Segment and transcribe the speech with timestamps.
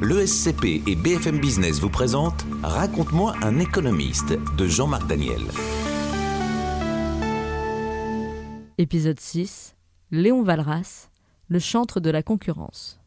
[0.00, 5.40] L'ESCP et BFM Business vous présentent Raconte-moi un économiste de Jean-Marc Daniel.
[8.78, 9.74] Épisode 6
[10.12, 11.08] Léon Valras,
[11.48, 13.00] le chantre de la concurrence.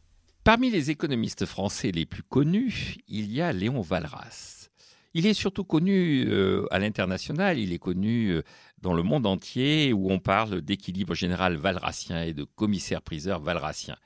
[0.44, 4.68] Parmi les économistes français les plus connus, il y a Léon Valras.
[5.14, 8.42] Il est surtout connu euh, à l'international, il est connu euh,
[8.82, 13.96] dans le monde entier où on parle d'équilibre général valracien et de commissaire-priseur valracien.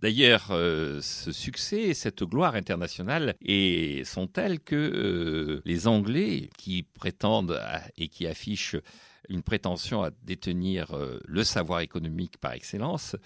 [0.00, 3.34] D'ailleurs, euh, ce succès, cette gloire internationale
[4.04, 7.60] sont telles que euh, les Anglais, qui prétendent
[7.96, 8.76] et qui affichent
[9.28, 13.16] une prétention à détenir euh, le savoir économique par excellence,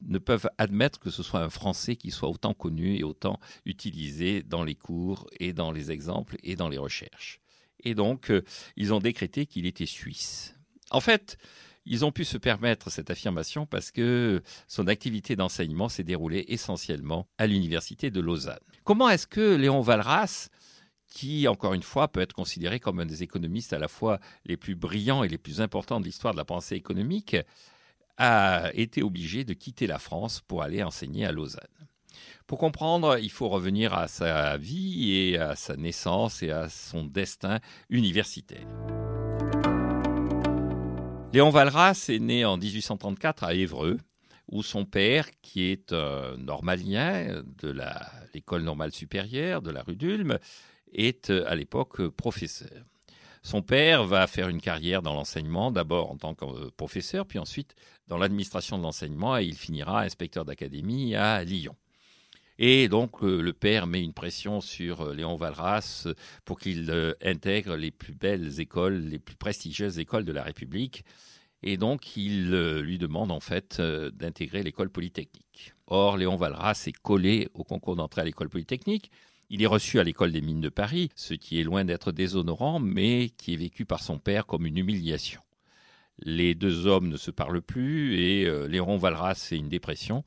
[0.00, 4.44] ne peuvent admettre que ce soit un Français qui soit autant connu et autant utilisé
[4.44, 7.40] dans les cours et dans les exemples et dans les recherches?
[7.82, 8.32] Et donc,
[8.76, 10.54] ils ont décrété qu'il était suisse.
[10.92, 11.36] En fait,
[11.84, 17.26] ils ont pu se permettre cette affirmation parce que son activité d'enseignement s'est déroulée essentiellement
[17.38, 18.58] à l'université de Lausanne.
[18.84, 20.48] Comment est-ce que Léon Valras,
[21.08, 24.56] qui, encore une fois, peut être considéré comme un des économistes à la fois les
[24.56, 27.36] plus brillants et les plus importants de l'histoire de la pensée économique,
[28.16, 31.60] a été obligé de quitter la France pour aller enseigner à Lausanne?
[32.46, 37.04] Pour comprendre, il faut revenir à sa vie et à sa naissance et à son
[37.04, 38.66] destin universitaire.
[41.32, 43.96] Léon Valras est né en 1834 à Évreux,
[44.50, 47.74] où son père, qui est un normalien de
[48.34, 50.38] l'école normale supérieure de la rue d'Ulm,
[50.92, 52.84] est à l'époque professeur.
[53.42, 57.76] Son père va faire une carrière dans l'enseignement, d'abord en tant que professeur, puis ensuite
[58.08, 61.74] dans l'administration de l'enseignement, et il finira inspecteur d'académie à Lyon.
[62.64, 66.14] Et donc, euh, le père met une pression sur euh, Léon Valras euh,
[66.44, 66.88] pour qu'il
[67.20, 71.04] intègre les plus belles écoles, les plus prestigieuses écoles de la République.
[71.64, 72.50] Et donc, il
[72.82, 75.74] lui demande en fait d'intégrer l'école polytechnique.
[75.86, 79.12] Or, Léon Valras est collé au concours d'entrée à l'école polytechnique.
[79.48, 82.80] Il est reçu à l'école des mines de Paris, ce qui est loin d'être déshonorant,
[82.80, 85.40] mais qui est vécu par son père comme une humiliation.
[86.18, 90.24] Les deux hommes ne se parlent plus et Léon Valras fait une dépression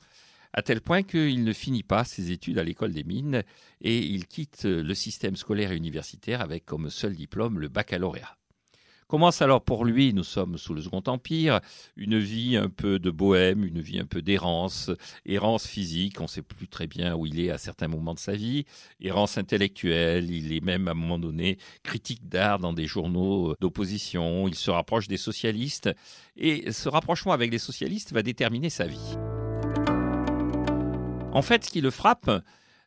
[0.56, 3.44] à tel point qu'il ne finit pas ses études à l'école des mines
[3.82, 8.36] et il quitte le système scolaire et universitaire avec comme seul diplôme le baccalauréat.
[9.06, 11.60] Commence alors pour lui, nous sommes sous le Second Empire,
[11.96, 14.90] une vie un peu de bohème, une vie un peu d'errance,
[15.24, 18.18] errance physique, on ne sait plus très bien où il est à certains moments de
[18.18, 18.64] sa vie,
[19.00, 24.48] errance intellectuelle, il est même à un moment donné critique d'art dans des journaux d'opposition,
[24.48, 25.88] il se rapproche des socialistes,
[26.36, 29.16] et ce rapprochement avec les socialistes va déterminer sa vie.
[31.36, 32.30] En fait, ce qui le frappe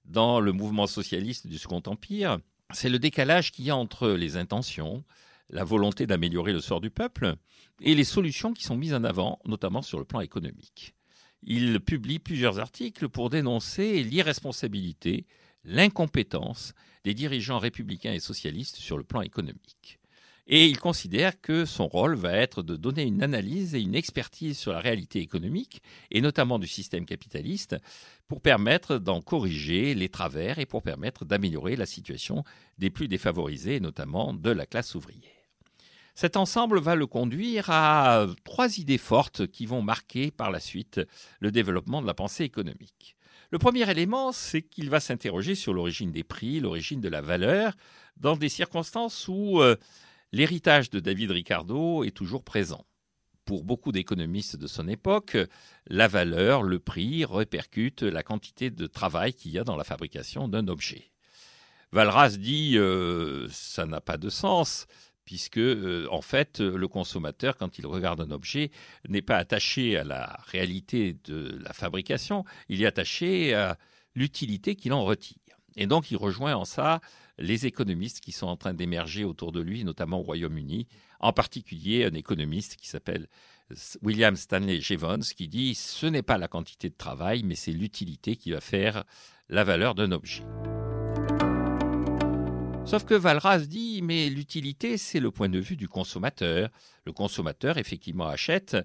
[0.05, 2.39] dans le mouvement socialiste du Second Empire,
[2.73, 5.03] c'est le décalage qu'il y a entre les intentions,
[5.51, 7.35] la volonté d'améliorer le sort du peuple
[7.79, 10.95] et les solutions qui sont mises en avant, notamment sur le plan économique.
[11.43, 15.27] Il publie plusieurs articles pour dénoncer l'irresponsabilité,
[15.63, 16.73] l'incompétence
[17.03, 19.98] des dirigeants républicains et socialistes sur le plan économique.
[20.51, 24.57] Et il considère que son rôle va être de donner une analyse et une expertise
[24.57, 27.75] sur la réalité économique, et notamment du système capitaliste,
[28.27, 32.43] pour permettre d'en corriger les travers et pour permettre d'améliorer la situation
[32.79, 35.21] des plus défavorisés, notamment de la classe ouvrière.
[36.15, 40.99] Cet ensemble va le conduire à trois idées fortes qui vont marquer par la suite
[41.39, 43.15] le développement de la pensée économique.
[43.51, 47.73] Le premier élément, c'est qu'il va s'interroger sur l'origine des prix, l'origine de la valeur,
[48.17, 49.75] dans des circonstances où euh,
[50.31, 52.85] L'héritage de David Ricardo est toujours présent.
[53.45, 55.37] Pour beaucoup d'économistes de son époque,
[55.87, 60.47] la valeur, le prix répercute la quantité de travail qu'il y a dans la fabrication
[60.47, 61.11] d'un objet.
[61.91, 64.85] Valras dit euh, ça n'a pas de sens
[65.25, 68.69] puisque euh, en fait le consommateur quand il regarde un objet
[69.07, 73.79] n'est pas attaché à la réalité de la fabrication, il est attaché à
[74.13, 75.37] l'utilité qu'il en retire.
[75.75, 76.99] Et donc il rejoint en ça
[77.39, 80.87] les économistes qui sont en train d'émerger autour de lui, notamment au Royaume-Uni,
[81.19, 83.27] en particulier un économiste qui s'appelle
[84.01, 88.35] William Stanley Jevons, qui dit ce n'est pas la quantité de travail, mais c'est l'utilité
[88.35, 89.03] qui va faire
[89.47, 90.43] la valeur d'un objet.
[92.85, 96.69] Sauf que Valras dit, mais l'utilité, c'est le point de vue du consommateur.
[97.05, 98.75] Le consommateur, effectivement, achète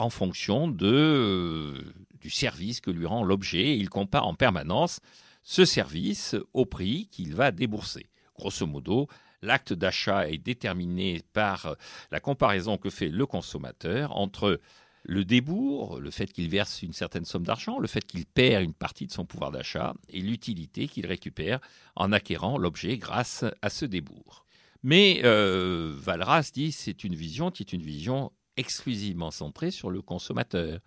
[0.00, 3.78] en fonction de, euh, du service que lui rend l'objet.
[3.78, 4.98] Il compare en permanence
[5.44, 8.06] ce service au prix qu'il va débourser.
[8.36, 9.06] Grosso modo,
[9.42, 11.76] l'acte d'achat est déterminé par
[12.10, 14.60] la comparaison que fait le consommateur entre
[15.04, 18.72] le débours, le fait qu'il verse une certaine somme d'argent, le fait qu'il perd une
[18.72, 21.60] partie de son pouvoir d'achat et l'utilité qu'il récupère
[21.94, 24.46] en acquérant l'objet grâce à ce débours.
[24.82, 30.00] Mais euh, Valras dit c'est une vision qui est une vision exclusivement centrée sur le
[30.00, 30.80] consommateur.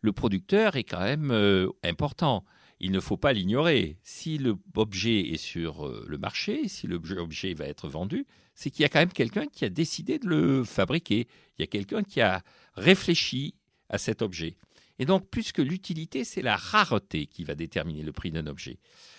[0.00, 2.44] Le producteur est quand même euh, important.
[2.78, 3.98] Il ne faut pas l'ignorer.
[4.02, 8.84] Si l'objet est sur euh, le marché, si l'objet va être vendu, c'est qu'il y
[8.84, 11.26] a quand même quelqu'un qui a décidé de le fabriquer.
[11.58, 12.42] Il y a quelqu'un qui a
[12.74, 13.54] réfléchi
[13.88, 14.56] à cet objet.
[14.98, 18.78] Et donc, plus que l'utilité, c'est la rareté qui va déterminer le prix d'un objet.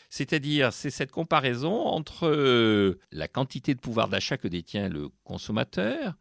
[0.09, 6.15] C'est-à-dire, c'est cette comparaison entre euh, la quantité de pouvoir d'achat que détient le consommateur,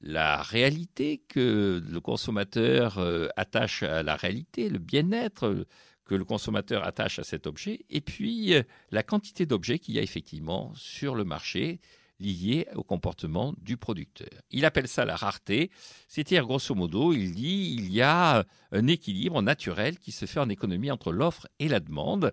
[0.00, 5.66] la réalité que le consommateur euh, attache à la réalité, le bien-être
[6.06, 9.98] que le consommateur attache à cet objet, et puis euh, la quantité d'objets qu'il y
[9.98, 11.80] a effectivement sur le marché,
[12.18, 14.28] lié au comportement du producteur.
[14.50, 15.70] Il appelle ça la rareté,
[16.08, 20.48] c'est-à-dire grosso modo, il dit il y a un équilibre naturel qui se fait en
[20.48, 22.32] économie entre l'offre et la demande.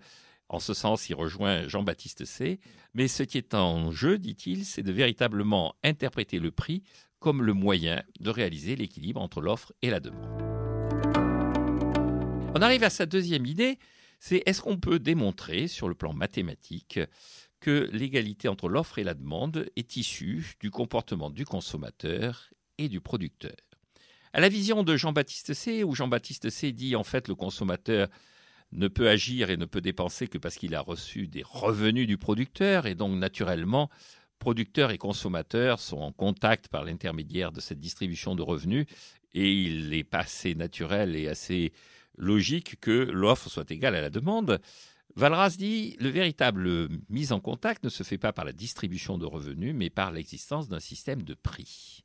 [0.50, 2.60] En ce sens, il rejoint Jean-Baptiste C.
[2.94, 6.84] Mais ce qui est en jeu, dit-il, c'est de véritablement interpréter le prix
[7.20, 10.63] comme le moyen de réaliser l'équilibre entre l'offre et la demande.
[12.56, 13.80] On arrive à sa deuxième idée,
[14.20, 17.00] c'est est-ce qu'on peut démontrer sur le plan mathématique
[17.60, 23.02] que l'égalité entre l'offre et la demande est issue du comportement du consommateur et du
[23.02, 23.56] producteur?
[24.34, 28.08] À la vision de Jean-Baptiste C, où Jean-Baptiste C dit en fait le consommateur
[28.72, 32.20] ne peut agir et ne peut dépenser que parce qu'il a reçu des revenus du
[32.20, 33.90] producteur, et donc naturellement,
[34.38, 38.86] producteurs et consommateurs sont en contact par l'intermédiaire de cette distribution de revenus,
[39.34, 41.74] et il est assez naturel et assez
[42.18, 44.60] logique que l'offre soit égale à la demande.
[45.16, 49.26] Valras dit le véritable mise en contact ne se fait pas par la distribution de
[49.26, 52.04] revenus, mais par l'existence d'un système de prix.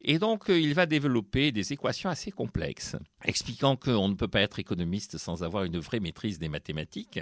[0.00, 4.40] Et donc, euh, il va développer des équations assez complexes, expliquant qu'on ne peut pas
[4.40, 7.20] être économiste sans avoir une vraie maîtrise des mathématiques,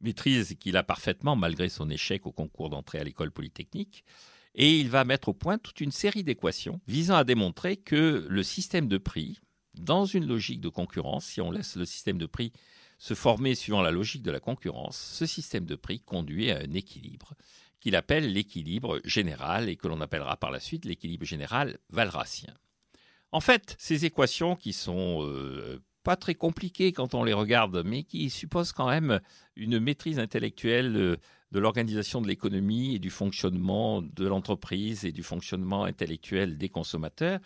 [0.00, 4.04] maîtrise qu'il a parfaitement malgré son échec au concours d'entrée à l'école polytechnique.
[4.54, 8.42] Et il va mettre au point toute une série d'équations visant à démontrer que le
[8.42, 9.40] système de prix,
[9.80, 12.52] dans une logique de concurrence, si on laisse le système de prix
[12.98, 16.74] se former suivant la logique de la concurrence, ce système de prix conduit à un
[16.74, 17.34] équilibre
[17.80, 22.52] qu'il appelle l'équilibre général et que l'on appellera par la suite l'équilibre général valracien.
[23.30, 28.02] En fait, ces équations qui sont euh, pas très compliquées quand on les regarde, mais
[28.02, 29.20] qui supposent quand même
[29.56, 31.16] une maîtrise intellectuelle euh,
[31.52, 37.40] de l'organisation de l'économie et du fonctionnement de l'entreprise et du fonctionnement intellectuel des consommateurs,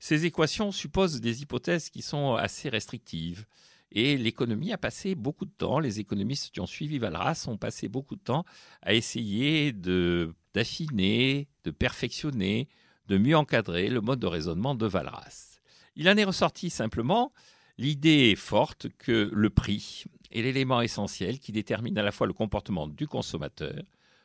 [0.00, 3.44] ces équations supposent des hypothèses qui sont assez restrictives.
[3.92, 7.88] Et l'économie a passé beaucoup de temps, les économistes qui ont suivi Valras ont passé
[7.88, 8.44] beaucoup de temps
[8.82, 12.68] à essayer d'affiner, de perfectionner,
[13.08, 15.60] de mieux encadrer le mode de raisonnement de Valras.
[15.96, 17.32] Il en est ressorti simplement
[17.78, 22.86] l'idée forte que le prix est l'élément essentiel qui détermine à la fois le comportement
[22.86, 23.82] du consommateur,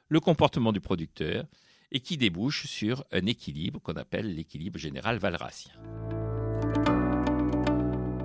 [0.08, 1.46] le comportement du producteur,
[1.96, 5.72] et qui débouche sur un équilibre qu'on appelle l'équilibre général valracien.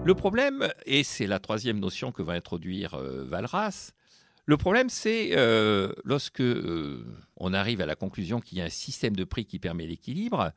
[0.05, 3.93] Le problème, et c'est la troisième notion que va introduire euh, Valras,
[4.45, 7.07] le problème, c'est euh, lorsque euh,
[7.37, 10.51] on arrive à la conclusion qu'il y a un système de prix qui permet l'équilibre,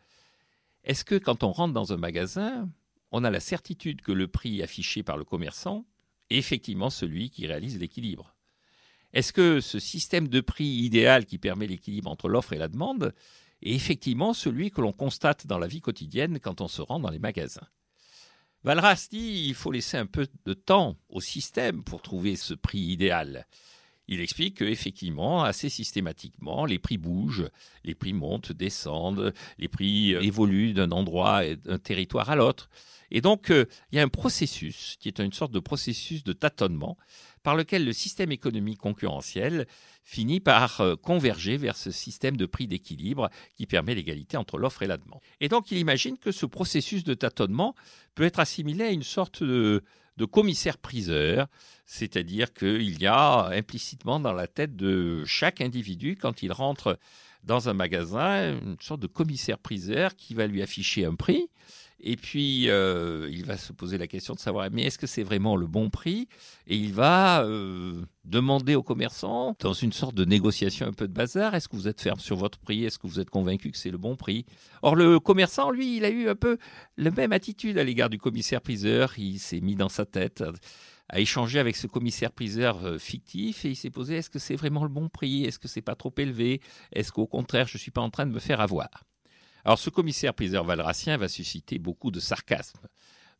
[0.83, 2.67] est-ce que quand on rentre dans un magasin,
[3.11, 5.85] on a la certitude que le prix affiché par le commerçant
[6.31, 8.32] est effectivement celui qui réalise l'équilibre?
[9.13, 13.13] Est-ce que ce système de prix idéal qui permet l'équilibre entre l'offre et la demande
[13.61, 17.11] est effectivement celui que l'on constate dans la vie quotidienne quand on se rend dans
[17.11, 17.67] les magasins?
[18.63, 22.79] Valras dit il faut laisser un peu de temps au système pour trouver ce prix
[22.79, 23.45] idéal.
[24.07, 27.49] Il explique qu'effectivement, assez systématiquement, les prix bougent,
[27.83, 32.69] les prix montent, descendent, les prix évoluent d'un endroit et d'un territoire à l'autre.
[33.11, 36.33] Et donc, euh, il y a un processus qui est une sorte de processus de
[36.33, 36.97] tâtonnement
[37.43, 39.67] par lequel le système économique concurrentiel
[40.03, 44.81] finit par euh, converger vers ce système de prix d'équilibre qui permet l'égalité entre l'offre
[44.81, 45.19] et la demande.
[45.41, 47.75] Et donc il imagine que ce processus de tâtonnement
[48.15, 49.83] peut être assimilé à une sorte de,
[50.25, 51.47] commissaire-priseur,
[51.85, 56.97] c'est-à-dire qu'il y a implicitement dans la tête de chaque individu, quand il rentre
[57.43, 61.49] dans un magasin, une sorte de commissaire-priseur qui va lui afficher un prix
[62.05, 65.23] et puis, euh, il va se poser la question de savoir, mais est-ce que c'est
[65.23, 66.27] vraiment le bon prix?
[66.67, 71.13] Et il va euh, demander aux commerçants, dans une sorte de négociation un peu de
[71.13, 72.83] bazar, est-ce que vous êtes ferme sur votre prix?
[72.83, 74.45] Est-ce que vous êtes convaincu que c'est le bon prix?
[74.81, 76.57] Or, le commerçant, lui, il a eu un peu
[76.97, 79.13] la même attitude à l'égard du commissaire-priseur.
[79.17, 80.43] Il s'est mis dans sa tête
[81.09, 84.83] a échangé avec ce commissaire-priseur euh, fictif et il s'est posé est-ce que c'est vraiment
[84.83, 85.45] le bon prix?
[85.45, 86.61] Est-ce que c'est pas trop élevé?
[86.91, 88.89] Est-ce qu'au contraire, je ne suis pas en train de me faire avoir?
[89.65, 92.79] Alors, ce commissaire-priseur valracien va susciter beaucoup de sarcasme,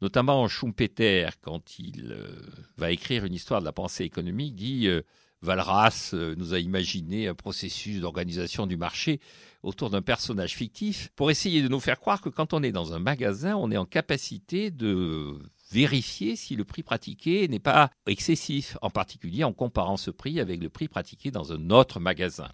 [0.02, 2.42] notamment Schumpeter, quand il euh,
[2.78, 5.02] va écrire une histoire de la pensée économique, dit euh,
[5.44, 9.20] Valras nous a imaginé un processus d'organisation du marché
[9.62, 12.94] autour d'un personnage fictif pour essayer de nous faire croire que quand on est dans
[12.94, 15.38] un magasin, on est en capacité de
[15.70, 20.62] vérifier si le prix pratiqué n'est pas excessif, en particulier en comparant ce prix avec
[20.62, 22.50] le prix pratiqué dans un autre magasin.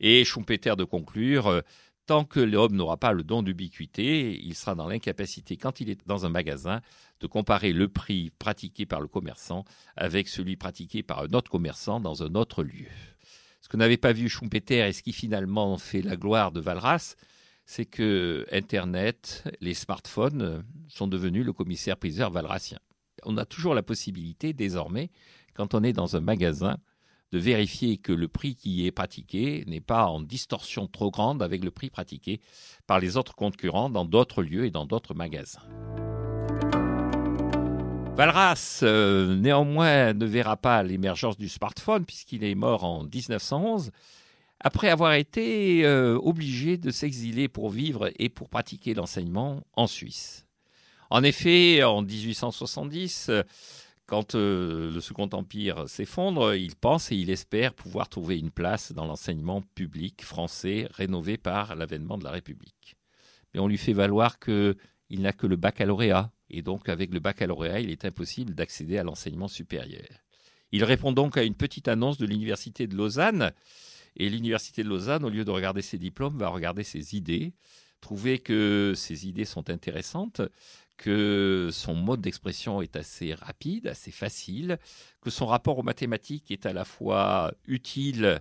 [0.00, 1.60] Et Schumpeter de conclure, euh,
[2.10, 6.08] tant que l'homme n'aura pas le don d'ubiquité, il sera dans l'incapacité, quand il est
[6.08, 6.80] dans un magasin,
[7.20, 9.64] de comparer le prix pratiqué par le commerçant
[9.94, 12.88] avec celui pratiqué par un autre commerçant dans un autre lieu.
[13.60, 17.14] Ce que n'avait pas vu Schumpeter et ce qui finalement fait la gloire de Valras,
[17.64, 22.80] c'est que Internet, les smartphones sont devenus le commissaire-priseur valracien.
[23.22, 25.12] On a toujours la possibilité désormais,
[25.54, 26.76] quand on est dans un magasin,
[27.32, 31.64] de vérifier que le prix qui est pratiqué n'est pas en distorsion trop grande avec
[31.64, 32.40] le prix pratiqué
[32.86, 35.62] par les autres concurrents dans d'autres lieux et dans d'autres magasins.
[38.16, 43.90] Valras, euh, néanmoins, ne verra pas l'émergence du smartphone puisqu'il est mort en 1911
[44.62, 50.46] après avoir été euh, obligé de s'exiler pour vivre et pour pratiquer l'enseignement en Suisse.
[51.08, 53.30] En effet, en 1870,
[54.10, 58.90] quand euh, le Second Empire s'effondre, il pense et il espère pouvoir trouver une place
[58.90, 62.96] dans l'enseignement public français rénové par l'avènement de la République.
[63.54, 64.74] Mais on lui fait valoir qu'il
[65.12, 69.46] n'a que le baccalauréat, et donc avec le baccalauréat, il est impossible d'accéder à l'enseignement
[69.46, 70.08] supérieur.
[70.72, 73.52] Il répond donc à une petite annonce de l'Université de Lausanne,
[74.16, 77.52] et l'Université de Lausanne, au lieu de regarder ses diplômes, va regarder ses idées,
[78.00, 80.40] trouver que ses idées sont intéressantes,
[80.96, 84.78] que son mode d'expression est assez rapide, assez facile,
[85.20, 88.40] que son rapport aux mathématiques est à la fois utile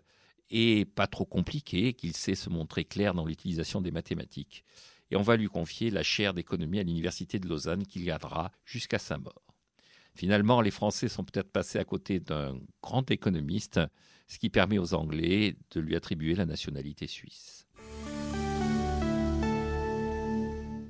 [0.49, 4.65] et pas trop compliqué, qu'il sait se montrer clair dans l'utilisation des mathématiques.
[5.11, 8.99] Et on va lui confier la chaire d'économie à l'Université de Lausanne qu'il gardera jusqu'à
[8.99, 9.55] sa mort.
[10.13, 13.79] Finalement, les Français sont peut-être passés à côté d'un grand économiste,
[14.27, 17.67] ce qui permet aux Anglais de lui attribuer la nationalité suisse.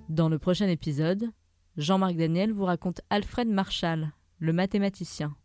[0.09, 1.29] Dans le prochain épisode,
[1.77, 5.35] Jean-Marc Daniel vous raconte Alfred Marshall, le mathématicien.